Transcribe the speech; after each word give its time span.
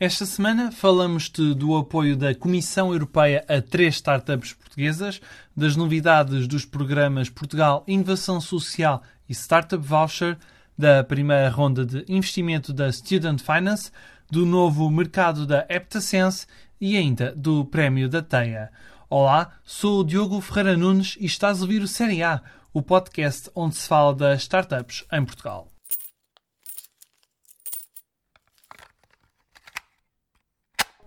Esta 0.00 0.24
semana 0.24 0.70
falamos-te 0.70 1.54
do 1.54 1.76
apoio 1.76 2.16
da 2.16 2.32
Comissão 2.32 2.92
Europeia 2.92 3.44
a 3.48 3.60
três 3.60 3.96
startups 3.96 4.52
portuguesas, 4.52 5.20
das 5.56 5.74
novidades 5.74 6.46
dos 6.46 6.64
programas 6.64 7.28
Portugal 7.28 7.82
Inovação 7.84 8.40
Social 8.40 9.02
e 9.28 9.34
Startup 9.34 9.84
Voucher, 9.84 10.38
da 10.78 11.02
primeira 11.02 11.50
ronda 11.50 11.84
de 11.84 12.04
investimento 12.06 12.72
da 12.72 12.92
Student 12.92 13.40
Finance, 13.40 13.90
do 14.30 14.46
novo 14.46 14.88
mercado 14.88 15.44
da 15.44 15.66
Eptasense 15.68 16.46
e 16.80 16.96
ainda 16.96 17.34
do 17.34 17.64
Prémio 17.64 18.08
da 18.08 18.22
Teia. 18.22 18.70
Olá, 19.10 19.50
sou 19.64 20.02
o 20.02 20.04
Diogo 20.04 20.40
Ferreira 20.40 20.76
Nunes 20.76 21.16
e 21.18 21.26
estás 21.26 21.58
a 21.58 21.62
ouvir 21.62 21.82
o 21.82 21.88
Série 21.88 22.22
A, 22.22 22.40
o 22.72 22.80
podcast 22.80 23.50
onde 23.52 23.74
se 23.74 23.88
fala 23.88 24.14
das 24.14 24.42
startups 24.42 25.04
em 25.10 25.24
Portugal. 25.24 25.66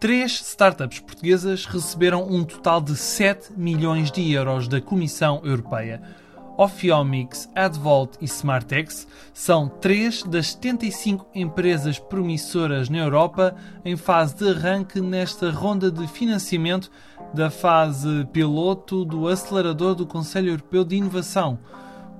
Três 0.00 0.40
startups 0.42 1.00
portuguesas 1.00 1.66
receberam 1.66 2.22
um 2.22 2.44
total 2.44 2.80
de 2.80 2.94
7 2.94 3.52
milhões 3.56 4.12
de 4.12 4.32
euros 4.32 4.68
da 4.68 4.80
Comissão 4.80 5.40
Europeia. 5.42 6.00
Ophiomics, 6.56 7.50
AdVault 7.52 8.16
e 8.20 8.24
Smartex 8.26 9.08
são 9.34 9.68
três 9.68 10.22
das 10.22 10.52
75 10.52 11.26
empresas 11.34 11.98
promissoras 11.98 12.88
na 12.88 12.98
Europa 12.98 13.56
em 13.84 13.96
fase 13.96 14.36
de 14.36 14.48
arranque 14.48 15.00
nesta 15.00 15.50
ronda 15.50 15.90
de 15.90 16.06
financiamento 16.06 16.92
da 17.34 17.50
fase 17.50 18.24
piloto 18.32 19.04
do 19.04 19.26
acelerador 19.26 19.96
do 19.96 20.06
Conselho 20.06 20.50
Europeu 20.50 20.84
de 20.84 20.94
Inovação. 20.94 21.58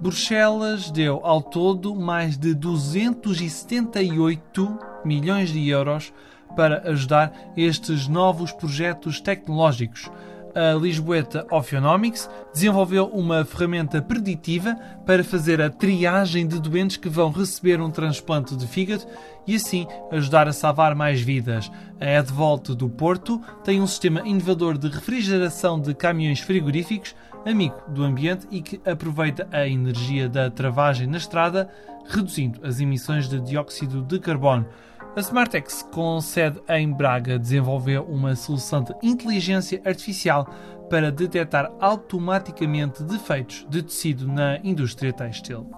Bruxelas 0.00 0.90
deu 0.90 1.20
ao 1.22 1.40
todo 1.40 1.94
mais 1.94 2.36
de 2.36 2.54
278 2.54 4.78
milhões 5.04 5.50
de 5.50 5.68
euros 5.68 6.12
para 6.56 6.88
ajudar 6.90 7.32
estes 7.56 8.08
novos 8.08 8.52
projetos 8.52 9.20
tecnológicos. 9.20 10.10
A 10.54 10.74
Lisboeta 10.74 11.46
Ophionomics 11.50 12.28
desenvolveu 12.52 13.06
uma 13.06 13.44
ferramenta 13.44 14.02
preditiva 14.02 14.74
para 15.06 15.22
fazer 15.22 15.60
a 15.60 15.70
triagem 15.70 16.48
de 16.48 16.60
doentes 16.60 16.96
que 16.96 17.08
vão 17.08 17.30
receber 17.30 17.80
um 17.80 17.90
transplante 17.90 18.56
de 18.56 18.66
fígado 18.66 19.04
e 19.46 19.54
assim 19.54 19.86
ajudar 20.10 20.48
a 20.48 20.52
salvar 20.52 20.94
mais 20.94 21.20
vidas. 21.20 21.70
A 22.00 22.18
Edvolt 22.18 22.70
do 22.70 22.88
Porto 22.88 23.40
tem 23.62 23.80
um 23.80 23.86
sistema 23.86 24.26
inovador 24.26 24.76
de 24.78 24.88
refrigeração 24.88 25.80
de 25.80 25.94
caminhões 25.94 26.40
frigoríficos, 26.40 27.14
amigo 27.46 27.76
do 27.88 28.02
ambiente 28.02 28.46
e 28.50 28.60
que 28.60 28.80
aproveita 28.88 29.46
a 29.52 29.66
energia 29.68 30.28
da 30.28 30.50
travagem 30.50 31.06
na 31.06 31.18
estrada, 31.18 31.70
reduzindo 32.08 32.66
as 32.66 32.80
emissões 32.80 33.28
de 33.28 33.38
dióxido 33.38 34.02
de 34.02 34.18
carbono. 34.18 34.66
A 35.18 35.20
Smartex, 35.20 35.82
com 35.82 36.20
sede 36.20 36.60
em 36.68 36.92
Braga, 36.92 37.40
desenvolveu 37.40 38.04
uma 38.04 38.36
solução 38.36 38.84
de 38.84 38.94
inteligência 39.02 39.82
artificial 39.84 40.48
para 40.88 41.10
detectar 41.10 41.72
automaticamente 41.80 43.02
defeitos 43.02 43.66
de 43.68 43.82
tecido 43.82 44.28
na 44.28 44.60
indústria 44.62 45.12
têxtil. 45.12 45.68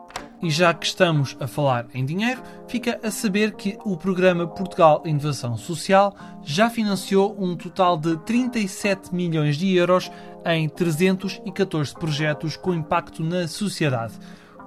E 0.42 0.50
já 0.50 0.74
que 0.74 0.84
estamos 0.84 1.38
a 1.40 1.46
falar 1.46 1.86
em 1.94 2.04
dinheiro, 2.04 2.42
fica 2.68 3.00
a 3.02 3.10
saber 3.10 3.52
que 3.52 3.78
o 3.82 3.96
programa 3.96 4.46
Portugal 4.46 5.00
Inovação 5.06 5.56
Social 5.56 6.14
já 6.44 6.68
financiou 6.68 7.34
um 7.42 7.56
total 7.56 7.96
de 7.96 8.18
37 8.18 9.14
milhões 9.14 9.56
de 9.56 9.74
euros 9.74 10.12
em 10.44 10.68
314 10.68 11.94
projetos 11.94 12.58
com 12.58 12.74
impacto 12.74 13.24
na 13.24 13.48
sociedade 13.48 14.18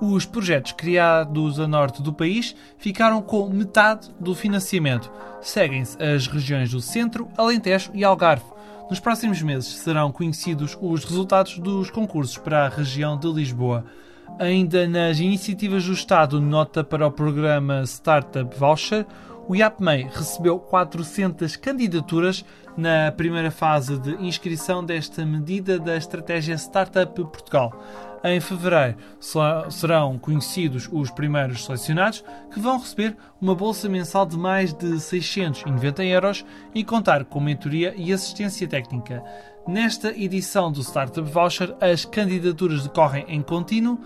os 0.03 0.25
projetos 0.25 0.73
criados 0.73 1.61
a 1.61 1.67
norte 1.67 2.01
do 2.01 2.11
país 2.11 2.53
ficaram 2.77 3.21
com 3.21 3.47
metade 3.47 4.09
do 4.19 4.35
financiamento. 4.35 5.09
Seguem-se 5.41 6.01
as 6.03 6.27
regiões 6.27 6.71
do 6.71 6.81
Centro, 6.81 7.29
Alentejo 7.37 7.91
e 7.93 8.03
Algarve. 8.03 8.43
Nos 8.89 8.99
próximos 8.99 9.41
meses 9.41 9.75
serão 9.75 10.11
conhecidos 10.11 10.77
os 10.81 11.05
resultados 11.05 11.57
dos 11.57 11.89
concursos 11.89 12.37
para 12.37 12.65
a 12.65 12.69
região 12.69 13.17
de 13.17 13.31
Lisboa. 13.31 13.85
Ainda 14.37 14.87
nas 14.87 15.19
iniciativas 15.19 15.85
do 15.85 15.93
Estado, 15.93 16.41
nota 16.41 16.83
para 16.83 17.07
o 17.07 17.11
programa 17.11 17.83
Startup 17.83 18.57
Voucher, 18.57 19.05
o 19.47 19.55
IAPMEI 19.55 20.09
recebeu 20.11 20.59
400 20.59 21.55
candidaturas 21.55 22.43
na 22.75 23.11
primeira 23.11 23.51
fase 23.51 23.97
de 23.99 24.15
inscrição 24.25 24.83
desta 24.83 25.25
medida 25.25 25.79
da 25.79 25.95
estratégia 25.95 26.55
Startup 26.55 27.13
Portugal. 27.13 27.73
Em 28.23 28.39
fevereiro 28.39 28.95
serão 29.69 30.17
conhecidos 30.17 30.87
os 30.89 31.11
primeiros 31.11 31.65
selecionados 31.65 32.23
que 32.53 32.59
vão 32.59 32.79
receber 32.79 33.17
uma 33.41 33.53
bolsa 33.53 33.89
mensal 33.89 34.25
de 34.25 34.37
mais 34.37 34.73
de 34.73 34.97
690 34.97 36.05
euros 36.05 36.45
e 36.73 36.85
contar 36.85 37.25
com 37.25 37.41
mentoria 37.41 37.93
e 37.97 38.13
assistência 38.13 38.65
técnica. 38.65 39.21
Nesta 39.67 40.17
edição 40.17 40.71
do 40.71 40.81
Startup 40.81 41.29
Voucher, 41.29 41.75
as 41.81 42.05
candidaturas 42.05 42.83
decorrem 42.83 43.25
em 43.27 43.41
contínuo, 43.41 43.99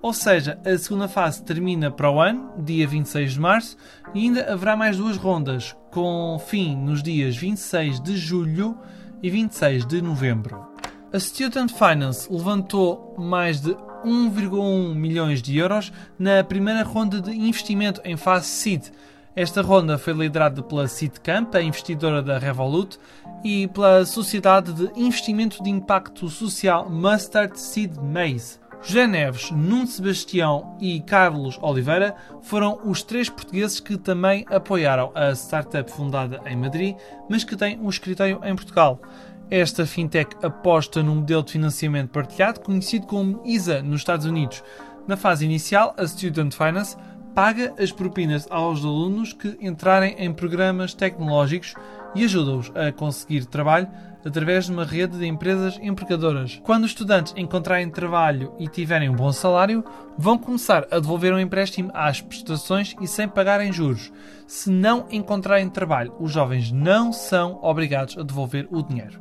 ou 0.00 0.12
seja, 0.12 0.60
a 0.64 0.78
segunda 0.78 1.08
fase 1.08 1.42
termina 1.42 1.90
para 1.90 2.10
o 2.10 2.20
ano, 2.20 2.52
dia 2.62 2.86
26 2.86 3.32
de 3.32 3.40
março, 3.40 3.76
e 4.14 4.20
ainda 4.20 4.52
haverá 4.52 4.76
mais 4.76 4.98
duas 4.98 5.16
rondas, 5.16 5.74
com 5.90 6.38
fim 6.38 6.76
nos 6.76 7.02
dias 7.02 7.36
26 7.36 8.00
de 8.00 8.16
julho 8.16 8.78
e 9.20 9.30
26 9.30 9.84
de 9.86 10.00
novembro. 10.00 10.73
A 11.14 11.20
Student 11.20 11.70
Finance 11.70 12.26
levantou 12.28 13.14
mais 13.16 13.60
de 13.60 13.70
1,1 14.04 14.96
milhões 14.96 15.40
de 15.40 15.56
euros 15.56 15.92
na 16.18 16.42
primeira 16.42 16.82
ronda 16.82 17.20
de 17.20 17.30
investimento 17.30 18.00
em 18.04 18.16
fase 18.16 18.46
seed. 18.46 18.90
Esta 19.36 19.62
ronda 19.62 19.96
foi 19.96 20.12
liderada 20.12 20.60
pela 20.60 20.88
Seedcamp, 20.88 21.54
a 21.54 21.62
investidora 21.62 22.20
da 22.20 22.36
Revolut, 22.36 22.98
e 23.44 23.68
pela 23.68 24.04
Sociedade 24.04 24.72
de 24.72 24.90
Investimento 25.00 25.62
de 25.62 25.70
Impacto 25.70 26.28
Social 26.28 26.90
Mustard 26.90 27.60
Seed 27.60 27.94
Maze. 27.96 28.58
José 28.82 29.06
Neves, 29.06 29.50
Nuno 29.52 29.86
Sebastião 29.86 30.76
e 30.78 31.00
Carlos 31.00 31.58
Oliveira 31.62 32.16
foram 32.42 32.80
os 32.84 33.02
três 33.04 33.30
portugueses 33.30 33.80
que 33.80 33.96
também 33.96 34.44
apoiaram 34.50 35.10
a 35.14 35.30
startup 35.30 35.90
fundada 35.90 36.42
em 36.44 36.56
Madrid, 36.56 36.96
mas 37.30 37.44
que 37.44 37.56
tem 37.56 37.78
um 37.78 37.88
escritório 37.88 38.40
em 38.44 38.54
Portugal. 38.54 39.00
Esta 39.50 39.86
fintech 39.86 40.34
aposta 40.42 41.02
num 41.02 41.16
modelo 41.16 41.42
de 41.42 41.52
financiamento 41.52 42.10
partilhado 42.10 42.60
conhecido 42.60 43.06
como 43.06 43.42
ISA 43.44 43.82
nos 43.82 44.00
Estados 44.00 44.26
Unidos. 44.26 44.62
Na 45.06 45.16
fase 45.16 45.44
inicial, 45.44 45.94
a 45.98 46.06
Student 46.06 46.54
Finance 46.54 46.96
paga 47.34 47.74
as 47.78 47.92
propinas 47.92 48.46
aos 48.50 48.80
alunos 48.84 49.32
que 49.32 49.56
entrarem 49.60 50.14
em 50.18 50.32
programas 50.32 50.94
tecnológicos 50.94 51.74
e 52.14 52.24
ajuda-os 52.24 52.70
a 52.74 52.92
conseguir 52.92 53.44
trabalho 53.46 53.88
através 54.24 54.66
de 54.66 54.72
uma 54.72 54.84
rede 54.84 55.18
de 55.18 55.26
empresas 55.26 55.78
empregadoras. 55.82 56.60
Quando 56.64 56.84
os 56.84 56.90
estudantes 56.90 57.34
encontrarem 57.36 57.90
trabalho 57.90 58.54
e 58.58 58.66
tiverem 58.66 59.08
um 59.08 59.14
bom 59.14 59.30
salário, 59.32 59.84
vão 60.16 60.38
começar 60.38 60.86
a 60.90 60.98
devolver 60.98 61.32
um 61.34 61.38
empréstimo 61.38 61.90
às 61.92 62.20
prestações 62.20 62.96
e 63.00 63.06
sem 63.06 63.28
pagarem 63.28 63.72
juros. 63.72 64.10
Se 64.46 64.70
não 64.70 65.06
encontrarem 65.10 65.68
trabalho, 65.68 66.14
os 66.18 66.32
jovens 66.32 66.72
não 66.72 67.12
são 67.12 67.58
obrigados 67.62 68.16
a 68.16 68.22
devolver 68.22 68.66
o 68.70 68.82
dinheiro. 68.82 69.20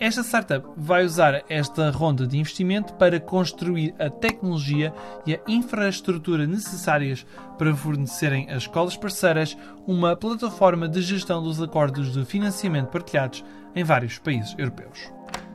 Esta 0.00 0.22
startup 0.22 0.64
vai 0.76 1.04
usar 1.04 1.42
esta 1.48 1.90
ronda 1.90 2.24
de 2.24 2.38
investimento 2.38 2.94
para 2.94 3.18
construir 3.18 3.92
a 3.98 4.08
tecnologia 4.08 4.94
e 5.26 5.34
a 5.34 5.40
infraestrutura 5.48 6.46
necessárias 6.46 7.26
para 7.58 7.74
fornecerem 7.74 8.48
às 8.48 8.62
escolas 8.62 8.96
parceiras 8.96 9.58
uma 9.88 10.14
plataforma 10.14 10.88
de 10.88 11.02
gestão 11.02 11.42
dos 11.42 11.60
acordos 11.60 12.12
de 12.12 12.24
financiamento 12.24 12.90
partilhados 12.90 13.44
em 13.74 13.82
vários 13.82 14.18
países 14.18 14.54
europeus. 14.56 15.10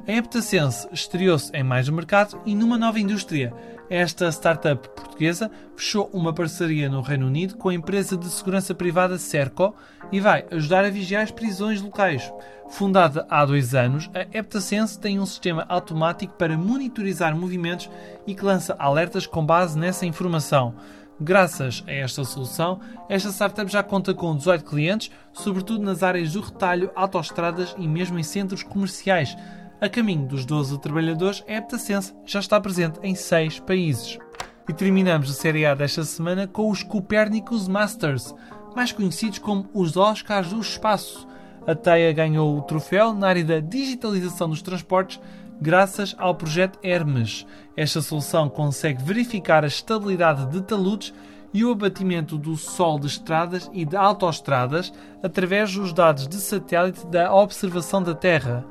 A 0.05 0.11
Eptasense 0.11 0.89
estreou-se 0.91 1.49
em 1.55 1.63
mais 1.63 1.87
um 1.87 1.95
mercado 1.95 2.37
e 2.45 2.53
numa 2.53 2.77
nova 2.77 2.99
indústria. 2.99 3.53
Esta 3.95 4.31
startup 4.31 4.89
portuguesa 4.89 5.51
fechou 5.75 6.09
uma 6.11 6.33
parceria 6.33 6.89
no 6.89 7.01
Reino 7.01 7.27
Unido 7.27 7.55
com 7.57 7.69
a 7.69 7.75
empresa 7.75 8.17
de 8.17 8.27
segurança 8.27 8.73
privada 8.73 9.19
Serco 9.19 9.75
e 10.11 10.19
vai 10.19 10.43
ajudar 10.49 10.83
a 10.83 10.89
vigiar 10.89 11.21
as 11.21 11.29
prisões 11.29 11.79
locais. 11.79 12.33
Fundada 12.71 13.23
há 13.29 13.45
dois 13.45 13.75
anos, 13.75 14.09
a 14.11 14.21
Eptasense 14.35 14.99
tem 14.99 15.19
um 15.19 15.27
sistema 15.27 15.63
automático 15.69 16.33
para 16.33 16.57
monitorizar 16.57 17.37
movimentos 17.37 17.87
e 18.25 18.33
que 18.33 18.43
lança 18.43 18.75
alertas 18.79 19.27
com 19.27 19.45
base 19.45 19.77
nessa 19.77 20.07
informação. 20.07 20.73
Graças 21.21 21.83
a 21.85 21.91
esta 21.91 22.23
solução, 22.23 22.79
esta 23.07 23.29
startup 23.29 23.71
já 23.71 23.83
conta 23.83 24.11
com 24.11 24.35
18 24.35 24.65
clientes, 24.65 25.11
sobretudo 25.31 25.83
nas 25.83 26.01
áreas 26.01 26.33
do 26.33 26.41
retalho, 26.41 26.89
autoestradas 26.95 27.75
e 27.77 27.87
mesmo 27.87 28.17
em 28.17 28.23
centros 28.23 28.63
comerciais. 28.63 29.37
A 29.83 29.89
caminho 29.89 30.25
dos 30.25 30.45
12 30.45 30.79
trabalhadores, 30.79 31.43
a 31.45 31.55
Heptasense 31.55 32.15
já 32.25 32.39
está 32.39 32.57
presente 32.61 33.01
em 33.03 33.15
6 33.15 33.59
países. 33.59 34.17
E 34.65 34.71
terminamos 34.71 35.29
a 35.29 35.33
série 35.33 35.65
A 35.65 35.75
desta 35.75 36.05
semana 36.05 36.47
com 36.47 36.71
os 36.71 36.83
Copernicus 36.83 37.67
Masters, 37.67 38.33
mais 38.73 38.93
conhecidos 38.93 39.39
como 39.39 39.69
os 39.73 39.97
Oscars 39.97 40.51
do 40.51 40.61
Espaço. 40.61 41.27
A 41.67 41.75
TEIA 41.75 42.13
ganhou 42.13 42.57
o 42.57 42.61
troféu 42.61 43.13
na 43.13 43.27
área 43.27 43.43
da 43.43 43.59
digitalização 43.59 44.47
dos 44.47 44.61
transportes 44.61 45.19
graças 45.59 46.15
ao 46.17 46.33
projeto 46.33 46.79
Hermes. 46.81 47.45
Esta 47.75 48.01
solução 48.01 48.47
consegue 48.47 49.03
verificar 49.03 49.65
a 49.65 49.67
estabilidade 49.67 50.45
de 50.45 50.61
taludes 50.61 51.13
e 51.53 51.65
o 51.65 51.73
abatimento 51.73 52.37
do 52.37 52.55
sol 52.55 52.97
de 52.97 53.07
estradas 53.07 53.69
e 53.73 53.83
de 53.83 53.97
autoestradas 53.97 54.93
através 55.21 55.75
dos 55.75 55.91
dados 55.91 56.25
de 56.25 56.37
satélite 56.37 57.05
da 57.07 57.35
observação 57.35 58.01
da 58.01 58.15
Terra. 58.15 58.65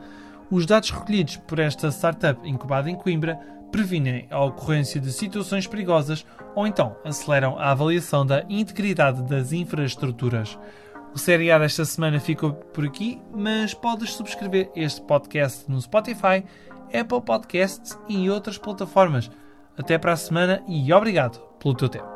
Os 0.52 0.66
dados 0.66 0.90
recolhidos 0.90 1.38
por 1.38 1.58
esta 1.58 1.90
startup 1.90 2.46
incubada 2.46 2.90
em 2.90 2.94
Coimbra 2.94 3.40
previnem 3.70 4.28
a 4.30 4.44
ocorrência 4.44 5.00
de 5.00 5.10
situações 5.10 5.66
perigosas 5.66 6.26
ou 6.54 6.66
então 6.66 6.94
aceleram 7.06 7.58
a 7.58 7.70
avaliação 7.70 8.26
da 8.26 8.44
integridade 8.50 9.22
das 9.22 9.54
infraestruturas. 9.54 10.58
O 11.14 11.18
Série 11.18 11.50
A 11.50 11.58
desta 11.58 11.86
semana 11.86 12.20
ficou 12.20 12.52
por 12.52 12.84
aqui, 12.84 13.18
mas 13.34 13.72
podes 13.72 14.12
subscrever 14.12 14.70
este 14.76 15.00
podcast 15.00 15.64
no 15.70 15.80
Spotify, 15.80 16.44
Apple 16.88 17.22
Podcasts 17.24 17.98
e 18.06 18.28
outras 18.28 18.58
plataformas. 18.58 19.30
Até 19.74 19.96
para 19.96 20.12
a 20.12 20.16
semana 20.16 20.62
e 20.68 20.92
obrigado 20.92 21.38
pelo 21.60 21.74
teu 21.74 21.88
tempo. 21.88 22.11